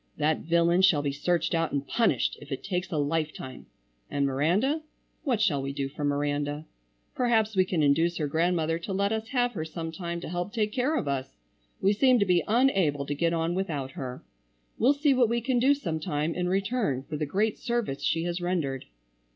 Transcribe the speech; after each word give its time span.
That 0.17 0.39
villain 0.39 0.81
shall 0.81 1.03
be 1.03 1.11
searched 1.11 1.53
out 1.53 1.71
and 1.71 1.87
punished 1.87 2.35
if 2.41 2.51
it 2.51 2.63
takes 2.63 2.91
a 2.91 2.97
lifetime, 2.97 3.67
and 4.09 4.25
Miranda,—what 4.25 5.39
shall 5.39 5.61
we 5.61 5.71
do 5.73 5.89
for 5.89 6.03
Miranda? 6.03 6.65
Perhaps 7.13 7.55
we 7.55 7.65
can 7.65 7.83
induce 7.83 8.17
her 8.17 8.25
grandmother 8.25 8.79
to 8.79 8.93
let 8.93 9.11
us 9.11 9.27
have 9.27 9.51
her 9.51 9.63
sometime 9.63 10.19
to 10.21 10.27
help 10.29 10.53
take 10.53 10.71
care 10.73 10.95
of 10.95 11.07
us. 11.07 11.37
We 11.81 11.93
seem 11.93 12.17
to 12.17 12.25
be 12.25 12.43
unable 12.47 13.05
to 13.05 13.13
get 13.13 13.31
on 13.31 13.53
without 13.53 13.91
her. 13.91 14.23
We'll 14.79 14.93
see 14.93 15.13
what 15.13 15.29
we 15.29 15.39
can 15.39 15.59
do 15.59 15.75
sometime 15.75 16.33
in 16.33 16.49
return 16.49 17.03
for 17.03 17.15
the 17.15 17.27
great 17.27 17.59
service 17.59 18.01
she 18.01 18.23
has 18.23 18.41
rendered." 18.41 18.85